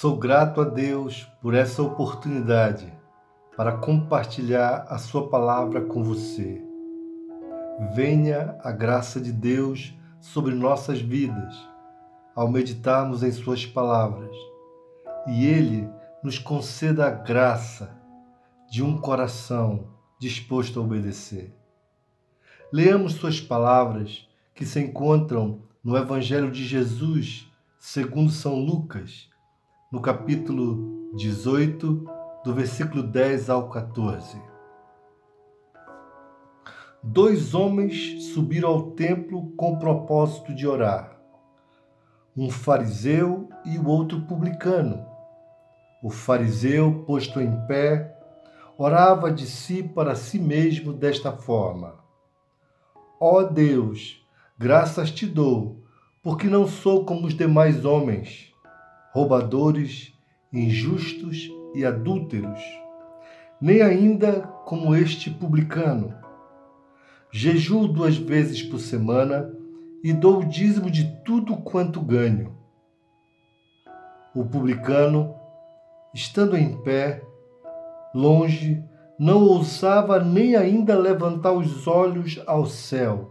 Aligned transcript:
Sou 0.00 0.16
grato 0.16 0.60
a 0.60 0.64
Deus 0.64 1.26
por 1.42 1.54
essa 1.54 1.82
oportunidade 1.82 2.86
para 3.56 3.78
compartilhar 3.78 4.86
a 4.88 4.96
Sua 4.96 5.28
palavra 5.28 5.80
com 5.86 6.04
você. 6.04 6.62
Venha 7.96 8.56
a 8.62 8.70
graça 8.70 9.20
de 9.20 9.32
Deus 9.32 9.92
sobre 10.20 10.54
nossas 10.54 11.00
vidas 11.00 11.52
ao 12.32 12.48
meditarmos 12.48 13.24
em 13.24 13.32
Suas 13.32 13.66
palavras 13.66 14.30
e 15.26 15.44
Ele 15.44 15.90
nos 16.22 16.38
conceda 16.38 17.08
a 17.08 17.10
graça 17.10 17.90
de 18.70 18.84
um 18.84 18.96
coração 18.96 19.88
disposto 20.16 20.78
a 20.78 20.82
obedecer. 20.84 21.52
Leamos 22.72 23.14
Suas 23.14 23.40
palavras 23.40 24.28
que 24.54 24.64
se 24.64 24.78
encontram 24.78 25.58
no 25.82 25.96
Evangelho 25.96 26.52
de 26.52 26.64
Jesus, 26.64 27.50
segundo 27.80 28.30
São 28.30 28.60
Lucas, 28.60 29.28
no 29.90 30.02
capítulo 30.02 31.10
18, 31.14 32.04
do 32.44 32.54
versículo 32.54 33.02
10 33.02 33.48
ao 33.48 33.70
14. 33.70 34.38
Dois 37.02 37.54
homens 37.54 38.24
subiram 38.34 38.68
ao 38.68 38.90
templo 38.90 39.50
com 39.56 39.72
o 39.72 39.78
propósito 39.78 40.54
de 40.54 40.66
orar. 40.66 41.18
Um 42.36 42.50
fariseu 42.50 43.48
e 43.64 43.78
o 43.78 43.88
outro 43.88 44.20
publicano. 44.20 45.06
O 46.02 46.10
fariseu, 46.10 47.04
posto 47.06 47.40
em 47.40 47.66
pé, 47.66 48.14
orava 48.76 49.32
de 49.32 49.46
si 49.46 49.82
para 49.82 50.14
si 50.14 50.38
mesmo 50.38 50.92
desta 50.92 51.32
forma: 51.32 51.94
Ó 53.18 53.38
oh 53.38 53.44
Deus, 53.44 54.22
graças 54.58 55.10
te 55.10 55.24
dou, 55.24 55.82
porque 56.22 56.46
não 56.46 56.66
sou 56.66 57.06
como 57.06 57.26
os 57.26 57.34
demais 57.34 57.86
homens, 57.86 58.47
roubadores, 59.12 60.12
injustos 60.52 61.50
e 61.74 61.84
adúlteros, 61.84 62.60
nem 63.60 63.82
ainda 63.82 64.40
como 64.64 64.94
este 64.94 65.30
publicano. 65.30 66.14
Jejuo 67.30 67.88
duas 67.88 68.16
vezes 68.16 68.62
por 68.62 68.78
semana 68.78 69.52
e 70.02 70.12
dou 70.12 70.40
o 70.40 70.44
dízimo 70.44 70.90
de 70.90 71.04
tudo 71.24 71.56
quanto 71.56 72.00
ganho. 72.00 72.56
O 74.34 74.44
publicano, 74.44 75.34
estando 76.14 76.56
em 76.56 76.80
pé, 76.82 77.22
longe, 78.14 78.82
não 79.18 79.42
ousava 79.42 80.22
nem 80.22 80.54
ainda 80.54 80.96
levantar 80.96 81.52
os 81.52 81.86
olhos 81.86 82.40
ao 82.46 82.66
céu, 82.66 83.30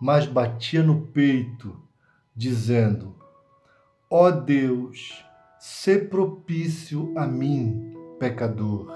mas 0.00 0.26
batia 0.26 0.82
no 0.82 1.02
peito, 1.08 1.76
dizendo: 2.34 3.14
Ó 4.10 4.30
Deus, 4.30 5.22
se 5.58 5.98
propício 5.98 7.12
a 7.14 7.26
mim, 7.26 7.92
pecador. 8.18 8.90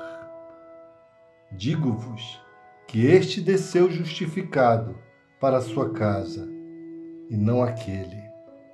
Digo-vos 1.51 2.41
que 2.89 3.05
este 3.05 3.43
desceu 3.43 3.91
justificado 3.91 4.97
para 5.39 5.59
a 5.59 5.61
sua 5.61 5.91
casa, 5.91 6.49
e 7.29 7.37
não 7.37 7.63
aquele. 7.63 8.23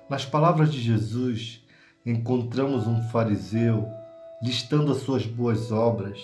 Nas 0.09 0.25
palavras 0.25 0.71
de 0.71 0.79
Jesus, 0.79 1.61
encontramos 2.05 2.87
um 2.87 3.03
fariseu 3.09 3.85
listando 4.41 4.93
as 4.93 4.99
suas 4.99 5.25
boas 5.25 5.73
obras, 5.73 6.21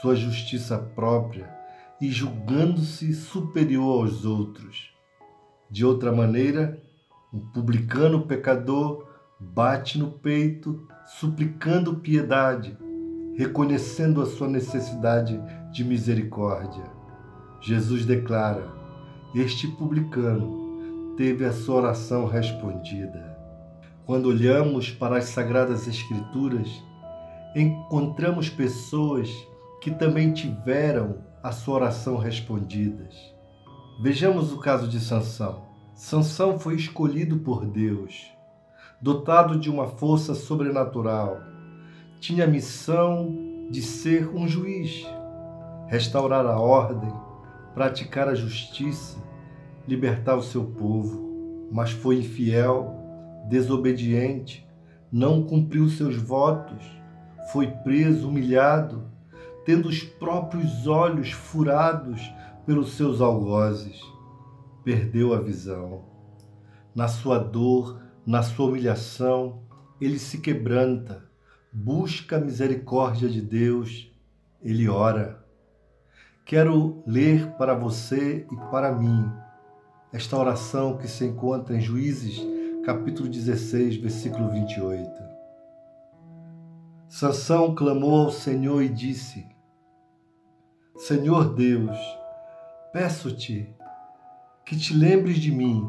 sua 0.00 0.16
justiça 0.16 0.78
própria 0.78 1.54
e 2.00 2.10
julgando-se 2.10 3.12
superior 3.12 4.06
aos 4.06 4.24
outros. 4.24 4.94
De 5.68 5.84
outra 5.84 6.10
maneira, 6.10 6.82
um 7.30 7.38
publicano 7.38 8.26
pecador 8.26 9.11
bate 9.54 9.98
no 9.98 10.10
peito, 10.10 10.86
suplicando 11.18 11.96
piedade, 11.96 12.76
reconhecendo 13.36 14.22
a 14.22 14.26
sua 14.26 14.48
necessidade 14.48 15.40
de 15.72 15.84
misericórdia. 15.84 16.84
Jesus 17.60 18.04
declara: 18.04 18.68
Este 19.34 19.66
publicano 19.66 21.14
teve 21.16 21.44
a 21.44 21.52
sua 21.52 21.76
oração 21.76 22.26
respondida. 22.26 23.36
Quando 24.04 24.26
olhamos 24.26 24.90
para 24.90 25.18
as 25.18 25.26
Sagradas 25.26 25.86
Escrituras, 25.86 26.68
encontramos 27.54 28.48
pessoas 28.48 29.28
que 29.80 29.90
também 29.90 30.32
tiveram 30.32 31.18
a 31.42 31.52
sua 31.52 31.74
oração 31.74 32.16
respondidas. 32.16 33.14
Vejamos 34.00 34.52
o 34.52 34.58
caso 34.58 34.88
de 34.88 34.98
Sansão. 34.98 35.66
Sansão 35.94 36.58
foi 36.58 36.76
escolhido 36.76 37.38
por 37.38 37.64
Deus, 37.66 38.26
dotado 39.02 39.58
de 39.58 39.68
uma 39.68 39.86
força 39.86 40.34
sobrenatural. 40.34 41.40
Tinha 42.20 42.44
a 42.44 42.48
missão 42.48 43.68
de 43.70 43.82
ser 43.82 44.28
um 44.34 44.48
juiz, 44.48 45.06
restaurar 45.88 46.46
a 46.46 46.58
ordem, 46.58 47.12
praticar 47.74 48.28
a 48.28 48.34
justiça, 48.34 49.18
libertar 49.86 50.36
o 50.36 50.42
seu 50.42 50.64
povo, 50.64 51.68
mas 51.70 51.90
foi 51.90 52.20
infiel, 52.20 52.94
desobediente, 53.48 54.66
não 55.10 55.42
cumpriu 55.42 55.88
seus 55.88 56.16
votos 56.16 57.02
foi 57.52 57.66
preso, 57.66 58.28
humilhado, 58.28 59.04
tendo 59.64 59.88
os 59.88 60.02
próprios 60.02 60.86
olhos 60.86 61.32
furados 61.32 62.32
pelos 62.64 62.92
seus 62.92 63.20
algozes. 63.20 64.00
Perdeu 64.82 65.34
a 65.34 65.40
visão. 65.40 66.02
Na 66.94 67.08
sua 67.08 67.38
dor, 67.38 68.00
na 68.26 68.42
sua 68.42 68.66
humilhação, 68.66 69.62
ele 70.00 70.18
se 70.18 70.38
quebranta, 70.38 71.24
busca 71.72 72.36
a 72.36 72.40
misericórdia 72.40 73.28
de 73.28 73.40
Deus, 73.40 74.12
ele 74.62 74.88
ora. 74.88 75.44
Quero 76.44 77.02
ler 77.06 77.52
para 77.52 77.74
você 77.74 78.46
e 78.50 78.56
para 78.70 78.92
mim 78.92 79.30
esta 80.12 80.36
oração 80.36 80.98
que 80.98 81.08
se 81.08 81.24
encontra 81.24 81.76
em 81.76 81.80
Juízes, 81.80 82.40
capítulo 82.84 83.28
16, 83.28 83.96
versículo 83.96 84.50
28. 84.50 85.10
Sansão 87.08 87.74
clamou 87.74 88.26
ao 88.26 88.30
Senhor 88.30 88.82
e 88.82 88.88
disse: 88.88 89.46
Senhor 90.96 91.54
Deus, 91.54 91.96
peço-te 92.92 93.74
que 94.64 94.76
te 94.76 94.94
lembres 94.94 95.38
de 95.38 95.50
mim 95.50 95.88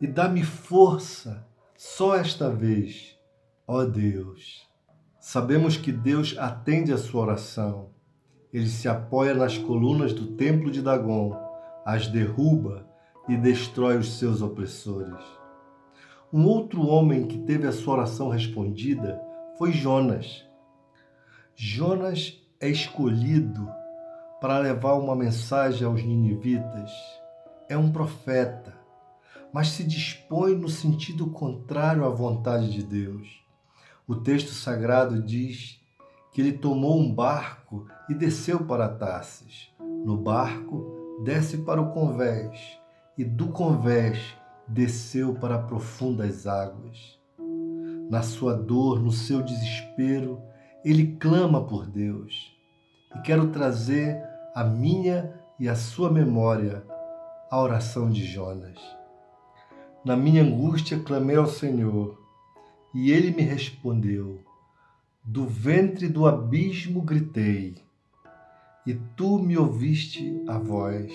e 0.00 0.06
dá-me 0.06 0.42
força 0.42 1.46
só 1.76 2.16
esta 2.16 2.50
vez, 2.50 3.18
ó 3.66 3.84
Deus. 3.84 4.66
Sabemos 5.18 5.76
que 5.76 5.90
Deus 5.90 6.36
atende 6.38 6.92
a 6.92 6.98
sua 6.98 7.22
oração. 7.22 7.90
Ele 8.52 8.68
se 8.68 8.88
apoia 8.88 9.34
nas 9.34 9.58
colunas 9.58 10.12
do 10.12 10.36
templo 10.36 10.70
de 10.70 10.80
Dagon, 10.80 11.36
as 11.84 12.06
derruba 12.06 12.86
e 13.28 13.36
destrói 13.36 13.98
os 13.98 14.18
seus 14.18 14.42
opressores. 14.42 15.24
Um 16.32 16.46
outro 16.46 16.86
homem 16.86 17.26
que 17.26 17.38
teve 17.38 17.66
a 17.66 17.72
sua 17.72 17.94
oração 17.94 18.28
respondida 18.28 19.20
foi 19.56 19.72
Jonas. 19.72 20.44
Jonas 21.54 22.38
é 22.60 22.68
escolhido 22.68 23.68
para 24.40 24.58
levar 24.58 24.94
uma 24.94 25.16
mensagem 25.16 25.86
aos 25.86 26.02
ninivitas. 26.02 26.92
É 27.68 27.76
um 27.76 27.90
profeta, 27.90 28.75
mas 29.56 29.68
se 29.68 29.84
dispõe 29.84 30.54
no 30.54 30.68
sentido 30.68 31.28
contrário 31.28 32.04
à 32.04 32.10
vontade 32.10 32.70
de 32.70 32.82
Deus. 32.82 33.42
O 34.06 34.14
texto 34.14 34.50
sagrado 34.50 35.22
diz 35.22 35.82
que 36.30 36.42
ele 36.42 36.52
tomou 36.52 37.00
um 37.00 37.10
barco 37.10 37.86
e 38.06 38.12
desceu 38.12 38.66
para 38.66 38.86
Tarsis. 38.86 39.70
No 40.04 40.14
barco, 40.14 41.22
desce 41.24 41.56
para 41.56 41.80
o 41.80 41.90
convés, 41.90 42.78
e 43.16 43.24
do 43.24 43.48
convés 43.48 44.18
desceu 44.68 45.32
para 45.32 45.58
profundas 45.58 46.46
águas. 46.46 47.18
Na 48.10 48.22
sua 48.22 48.52
dor, 48.52 49.00
no 49.00 49.10
seu 49.10 49.40
desespero, 49.40 50.38
ele 50.84 51.16
clama 51.16 51.64
por 51.64 51.86
Deus. 51.86 52.54
E 53.14 53.20
quero 53.20 53.48
trazer 53.48 54.22
a 54.54 54.62
minha 54.62 55.32
e 55.58 55.66
a 55.66 55.74
sua 55.74 56.12
memória 56.12 56.84
a 57.50 57.58
oração 57.58 58.10
de 58.10 58.22
Jonas. 58.22 58.78
Na 60.06 60.14
minha 60.14 60.40
angústia 60.40 61.00
clamei 61.00 61.34
ao 61.34 61.48
Senhor, 61.48 62.16
e 62.94 63.10
ele 63.10 63.32
me 63.32 63.42
respondeu. 63.42 64.38
Do 65.24 65.48
ventre 65.48 66.06
do 66.06 66.28
abismo 66.28 67.02
gritei, 67.02 67.74
e 68.86 68.94
tu 69.16 69.36
me 69.40 69.58
ouviste 69.58 70.40
a 70.46 70.58
voz. 70.58 71.12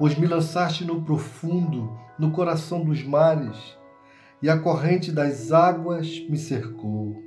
Pois 0.00 0.18
me 0.18 0.26
lançaste 0.26 0.84
no 0.84 1.02
profundo, 1.02 1.96
no 2.18 2.32
coração 2.32 2.84
dos 2.84 3.04
mares, 3.04 3.78
e 4.42 4.50
a 4.50 4.58
corrente 4.58 5.12
das 5.12 5.52
águas 5.52 6.18
me 6.28 6.36
cercou. 6.36 7.22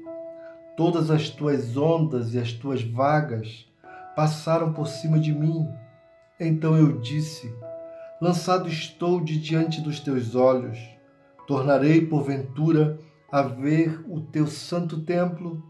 Todas 0.75 1.09
as 1.09 1.29
tuas 1.29 1.77
ondas 1.77 2.33
e 2.33 2.37
as 2.37 2.51
tuas 2.51 2.83
vagas 2.83 3.65
passaram 4.13 4.73
por 4.73 4.89
cima 4.89 5.17
de 5.17 5.31
mim. 5.31 5.65
Então 6.37 6.75
eu 6.75 6.99
disse: 6.99 7.49
Lançado 8.23 8.69
estou 8.69 9.19
de 9.19 9.37
diante 9.37 9.81
dos 9.81 9.99
teus 9.99 10.33
olhos. 10.33 10.79
Tornarei, 11.45 12.05
porventura, 12.05 12.97
a 13.29 13.41
ver 13.41 14.01
o 14.07 14.21
teu 14.21 14.47
santo 14.47 15.01
templo. 15.01 15.61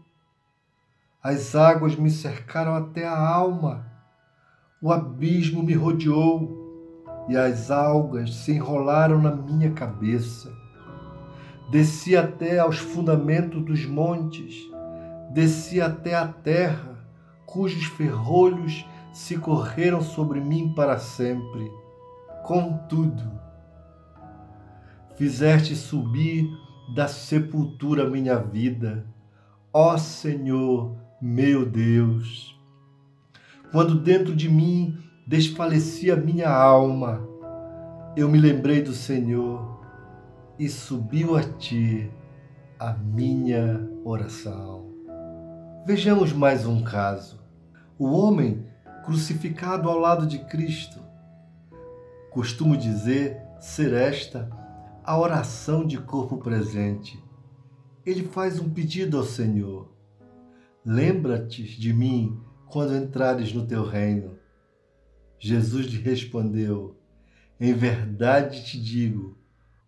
As 1.20 1.56
águas 1.56 1.96
me 1.96 2.08
cercaram 2.08 2.76
até 2.76 3.04
a 3.08 3.18
alma, 3.18 3.84
o 4.80 4.92
abismo 4.92 5.64
me 5.64 5.72
rodeou 5.72 7.02
e 7.28 7.36
as 7.36 7.72
algas 7.72 8.32
se 8.32 8.52
enrolaram 8.52 9.20
na 9.20 9.34
minha 9.34 9.72
cabeça. 9.72 10.56
Desci 11.72 12.16
até 12.16 12.60
aos 12.60 12.78
fundamentos 12.78 13.64
dos 13.64 13.84
montes, 13.84 14.54
desci 15.32 15.80
até 15.80 16.14
a 16.14 16.28
terra, 16.28 17.04
cujos 17.46 17.86
ferrolhos 17.86 18.86
se 19.12 19.36
correram 19.38 20.00
sobre 20.00 20.40
mim 20.40 20.72
para 20.72 21.00
sempre. 21.00 21.68
Contudo, 22.44 23.40
fizeste 25.16 25.74
subir 25.74 26.46
da 26.94 27.08
sepultura 27.08 28.08
minha 28.08 28.36
vida, 28.36 29.06
ó 29.72 29.96
Senhor, 29.96 30.94
meu 31.22 31.64
Deus. 31.64 32.54
Quando 33.72 33.98
dentro 33.98 34.36
de 34.36 34.50
mim 34.50 34.94
desfalecia 35.26 36.14
minha 36.16 36.50
alma, 36.50 37.26
eu 38.14 38.28
me 38.28 38.38
lembrei 38.38 38.82
do 38.82 38.92
Senhor 38.92 39.82
e 40.58 40.68
subiu 40.68 41.36
a 41.36 41.42
ti 41.42 42.10
a 42.78 42.92
minha 42.92 43.88
oração. 44.04 44.92
Vejamos 45.86 46.30
mais 46.34 46.66
um 46.66 46.82
caso. 46.82 47.42
O 47.98 48.12
homem 48.12 48.66
crucificado 49.02 49.88
ao 49.88 49.98
lado 49.98 50.26
de 50.26 50.40
Cristo. 50.40 51.03
Costumo 52.34 52.76
dizer 52.76 53.40
ser 53.60 53.92
esta 53.92 54.50
a 55.04 55.16
oração 55.16 55.86
de 55.86 55.98
corpo 55.98 56.38
presente. 56.38 57.22
Ele 58.04 58.24
faz 58.24 58.58
um 58.58 58.68
pedido 58.68 59.16
ao 59.16 59.22
Senhor. 59.22 59.88
Lembra-te 60.84 61.62
de 61.62 61.92
mim 61.92 62.36
quando 62.66 62.96
entrares 62.96 63.52
no 63.52 63.64
teu 63.64 63.84
reino. 63.84 64.36
Jesus 65.38 65.86
lhe 65.86 66.02
respondeu: 66.02 66.96
Em 67.60 67.72
verdade 67.72 68.64
te 68.64 68.82
digo, 68.82 69.38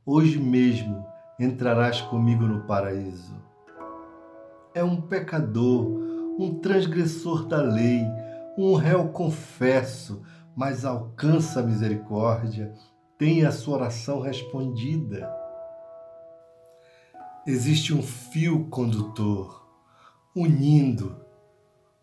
hoje 0.04 0.38
mesmo 0.38 1.04
entrarás 1.40 2.00
comigo 2.00 2.44
no 2.44 2.60
paraíso. 2.60 3.34
É 4.72 4.84
um 4.84 5.00
pecador, 5.00 5.84
um 6.38 6.60
transgressor 6.60 7.48
da 7.48 7.60
lei, 7.60 8.06
um 8.56 8.74
réu 8.74 9.08
confesso, 9.08 10.22
mas 10.56 10.86
alcança 10.86 11.60
a 11.60 11.62
misericórdia, 11.62 12.72
tem 13.18 13.44
a 13.44 13.52
sua 13.52 13.76
oração 13.76 14.20
respondida. 14.20 15.30
Existe 17.46 17.92
um 17.92 18.02
fio 18.02 18.64
condutor 18.70 19.68
unindo 20.34 21.14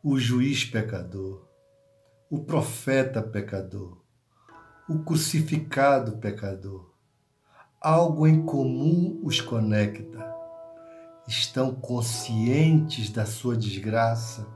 o 0.03 0.19
juiz 0.19 0.63
pecador, 0.63 1.47
o 2.29 2.43
profeta 2.43 3.23
pecador, 3.23 3.97
o 4.87 4.99
crucificado 4.99 6.17
pecador. 6.17 6.93
Algo 7.81 8.27
em 8.27 8.45
comum 8.45 9.19
os 9.23 9.41
conecta. 9.41 10.31
Estão 11.27 11.73
conscientes 11.73 13.09
da 13.09 13.25
sua 13.25 13.57
desgraça, 13.57 14.47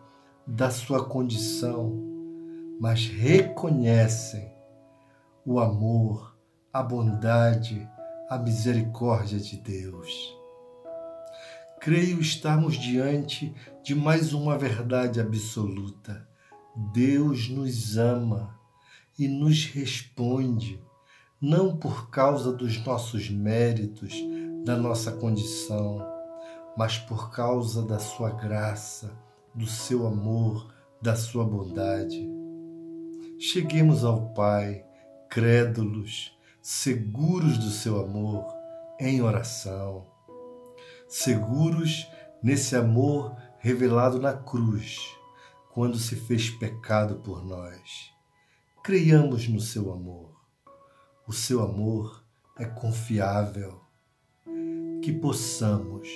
da 0.45 0.69
sua 0.69 1.03
condição, 1.03 2.16
mas 2.79 3.05
reconhecem 3.07 4.53
o 5.45 5.59
amor, 5.59 6.37
a 6.71 6.83
bondade, 6.83 7.87
a 8.29 8.37
misericórdia 8.37 9.39
de 9.39 9.57
Deus. 9.57 10.35
Creio 11.79 12.19
estarmos 12.19 12.75
diante 12.75 13.55
de 13.83 13.95
mais 13.95 14.33
uma 14.33 14.57
verdade 14.57 15.19
absoluta 15.19 16.27
Deus 16.93 17.49
nos 17.49 17.97
ama 17.97 18.55
e 19.17 19.27
nos 19.27 19.65
responde, 19.65 20.79
não 21.41 21.75
por 21.75 22.11
causa 22.11 22.53
dos 22.53 22.77
nossos 22.85 23.31
méritos, 23.31 24.13
da 24.63 24.77
nossa 24.77 25.11
condição, 25.11 26.05
mas 26.77 26.99
por 26.99 27.31
causa 27.31 27.81
da 27.81 27.97
sua 27.97 28.29
graça, 28.29 29.11
do 29.55 29.65
seu 29.65 30.05
amor, 30.05 30.71
da 31.01 31.15
sua 31.15 31.43
bondade. 31.43 32.36
Cheguemos 33.39 34.03
ao 34.03 34.33
Pai, 34.33 34.83
crédulos, 35.29 36.35
seguros 36.59 37.59
do 37.59 37.69
seu 37.69 38.03
amor, 38.03 38.47
em 38.99 39.21
oração, 39.21 40.07
seguros 41.07 42.07
nesse 42.41 42.75
amor 42.75 43.37
revelado 43.59 44.19
na 44.19 44.33
cruz 44.33 45.15
quando 45.71 45.99
se 45.99 46.15
fez 46.15 46.49
pecado 46.49 47.17
por 47.17 47.45
nós. 47.45 48.11
Creiamos 48.83 49.47
no 49.47 49.59
seu 49.59 49.93
amor. 49.93 50.35
O 51.27 51.31
seu 51.31 51.61
amor 51.61 52.23
é 52.57 52.65
confiável. 52.65 53.81
Que 55.03 55.13
possamos 55.13 56.09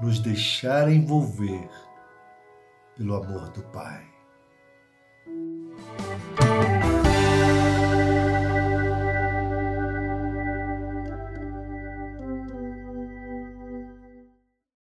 nos 0.00 0.18
deixar 0.18 0.90
envolver 0.90 1.70
pelo 2.96 3.14
amor 3.14 3.50
do 3.50 3.62
Pai. 3.70 4.17
Música 5.98 6.77